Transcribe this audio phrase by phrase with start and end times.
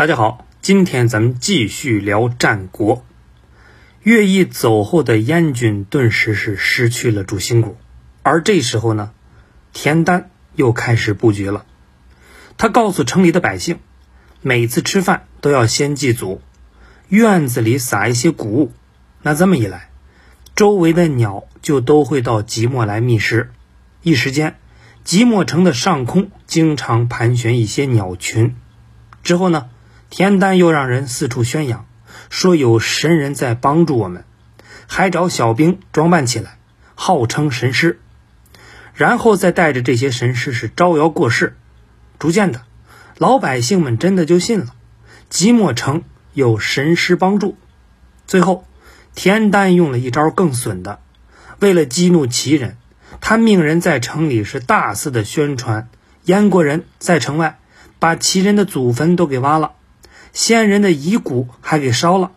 [0.00, 3.04] 大家好，今天咱们继续聊战国。
[4.02, 7.76] 乐毅走后的燕军顿时是失去了主心骨，
[8.22, 9.10] 而这时候呢，
[9.74, 11.66] 田丹又开始布局了。
[12.56, 13.78] 他告诉城里的百姓，
[14.40, 16.40] 每次吃饭都要先祭祖，
[17.10, 18.72] 院子里撒一些谷物。
[19.20, 19.90] 那这么一来，
[20.56, 23.50] 周围的鸟就都会到即墨来觅食。
[24.02, 24.56] 一时间，
[25.04, 28.56] 即墨城的上空经常盘旋一些鸟群。
[29.22, 29.68] 之后呢，
[30.10, 31.86] 田丹又让人四处宣扬，
[32.28, 34.24] 说有神人在帮助我们，
[34.88, 36.58] 还找小兵装扮起来，
[36.96, 38.00] 号称神师，
[38.92, 41.56] 然后再带着这些神师是招摇过市。
[42.18, 42.62] 逐渐的，
[43.18, 44.74] 老百姓们真的就信了，
[45.28, 46.02] 即墨城
[46.34, 47.56] 有神师帮助。
[48.26, 48.66] 最后，
[49.14, 50.98] 田丹用了一招更损的，
[51.60, 52.76] 为了激怒齐人，
[53.20, 55.88] 他命人在城里是大肆的宣传，
[56.24, 57.60] 燕国人在城外
[58.00, 59.72] 把齐人的祖坟都给挖了，
[60.32, 62.32] 先人的遗骨还给烧了，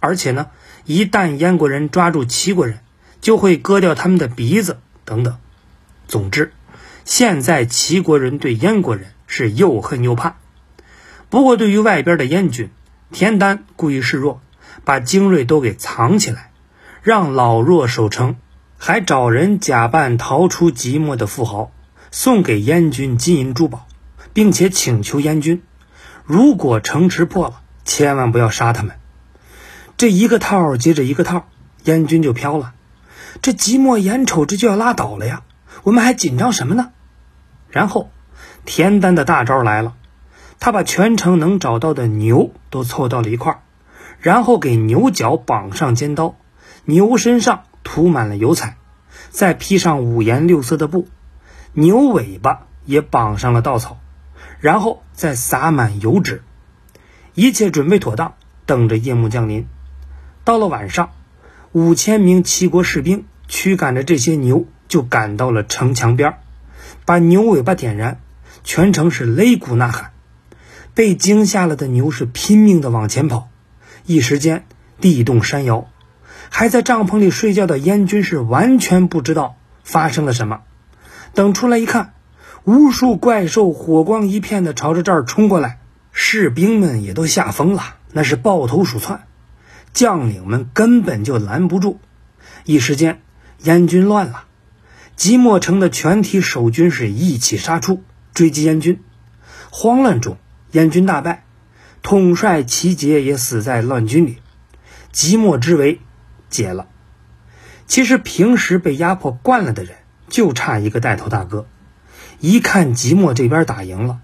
[0.00, 0.48] 而且呢，
[0.84, 2.80] 一旦燕国人抓住齐国人，
[3.20, 5.36] 就会割掉他们的鼻子等等。
[6.06, 6.52] 总之，
[7.04, 9.12] 现在齐国人对燕国人。
[9.30, 10.36] 是又恨又怕，
[11.28, 12.70] 不过对于外边的燕军，
[13.12, 14.40] 田丹故意示弱，
[14.86, 16.50] 把精锐都给藏起来，
[17.02, 18.36] 让老弱守城，
[18.78, 21.70] 还找人假扮逃出即墨的富豪，
[22.10, 23.86] 送给燕军金银珠宝，
[24.32, 25.60] 并且请求燕军，
[26.28, 28.96] 如果城池破了，千万不要杀他们。
[29.96, 31.48] 这一个套接着一个套，
[31.84, 32.74] 燕军就飘了。
[33.40, 35.42] 这即墨眼瞅着就要拉倒了呀，
[35.84, 36.90] 我们还紧张什么呢？
[37.70, 38.10] 然后。
[38.64, 39.94] 田丹的大招来了，
[40.60, 43.58] 他把全城能找到的牛都凑到了一块儿，
[44.20, 46.36] 然后给牛角绑上尖刀，
[46.84, 48.76] 牛身上涂满了油彩，
[49.30, 51.08] 再披上五颜六色的布，
[51.72, 53.96] 牛尾巴也绑上了稻草，
[54.60, 56.42] 然后再撒满油纸，
[57.34, 58.34] 一切准备妥当，
[58.66, 59.66] 等着夜幕降临。
[60.44, 61.10] 到了晚上，
[61.72, 66.38] 五千名齐国士兵驱赶着这些牛，就赶到了城墙边
[67.04, 68.20] 把牛尾巴点燃。
[68.64, 70.10] 全城是擂鼓呐喊，
[70.92, 73.48] 被惊吓了的牛是拼命的往前跑，
[74.04, 74.66] 一时间
[75.00, 75.88] 地动山摇。
[76.50, 80.60] 还在帐篷里睡觉的燕军是完全不知道发生了什么。
[81.34, 82.12] 等出来一看，
[82.68, 85.80] 无数怪兽火光一片的朝着这儿冲过来，
[86.12, 89.26] 士兵们也都吓疯了，那是抱头鼠窜，
[89.94, 91.98] 将领们根本就拦不住。
[92.66, 93.22] 一时间，
[93.62, 94.44] 燕军乱了，
[95.16, 98.02] 即墨城的全体守军是一起杀出。
[98.34, 99.02] 追击燕军，
[99.70, 100.36] 慌乱中，
[100.72, 101.46] 燕军大败，
[102.02, 104.40] 统帅齐杰也死在乱军里，
[105.10, 106.00] 即墨之围
[106.50, 106.86] 解了。
[107.86, 109.96] 其实平时被压迫惯了的人，
[110.28, 111.66] 就差一个带头大哥。
[112.40, 114.20] 一看即墨这边打赢了，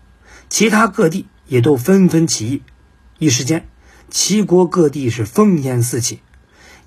[0.48, 2.62] 其他各地也都纷纷起义，
[3.18, 3.66] 一时间，
[4.10, 6.20] 齐国各地是烽烟四起，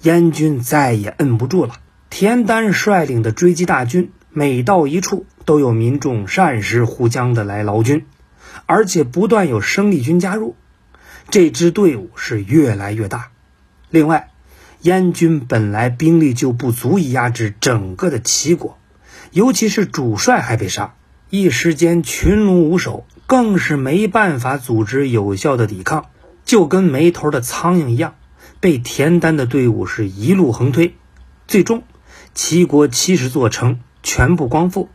[0.02, 1.76] 燕军再也摁不住了。
[2.10, 4.12] 田丹率领的追击大军。
[4.30, 8.06] 每到一处，都有民众善时呼将的来劳军，
[8.68, 10.56] 而且不断有生力军加入，
[11.32, 13.32] 这支队伍是越来越大。
[13.90, 14.30] 另外，
[14.82, 18.78] 燕军本来兵力就不足以压制整个的齐国，
[19.32, 20.94] 尤其是主帅还被杀，
[21.30, 26.06] 一时间群龙无首，更是没办法组织有效的抵抗，
[26.46, 28.16] 就跟没头的苍蝇一样，
[28.60, 30.96] 被田丹的队伍是一路横推，
[31.48, 31.84] 最终
[32.34, 33.80] 齐国七十座城。
[34.04, 34.88] 全部光复，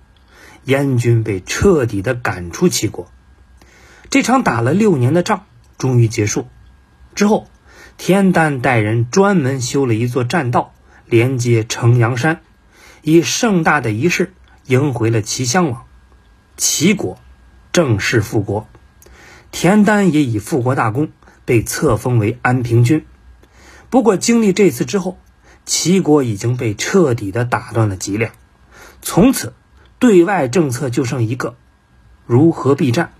[0.64, 3.10] 燕军被彻底的赶出齐国。
[4.08, 5.44] 这场打了六年的仗
[5.76, 6.46] 终于结束。
[7.14, 7.46] 之后，
[7.98, 10.72] 田丹带人专门修了一座栈道，
[11.04, 12.40] 连接城阳山，
[13.02, 14.32] 以盛大的仪式
[14.64, 15.84] 迎回了齐襄王。
[16.56, 17.18] 齐国
[17.72, 18.68] 正式复国，
[19.50, 21.10] 田丹也以复国大功
[21.44, 23.04] 被册封为安平君。
[23.90, 25.18] 不过，经历这次之后，
[25.66, 28.32] 齐国已经被彻底的打断了脊梁。
[29.00, 29.54] 从此，
[29.98, 31.56] 对外政策就剩一个：
[32.26, 33.12] 如何避战。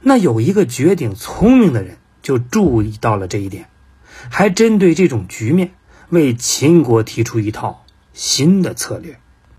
[0.00, 3.68] 那有一个绝顶聪明的人就注意到了这一点，
[4.30, 5.72] 还针对这种局面
[6.08, 9.18] 为秦国提出一套新的策略。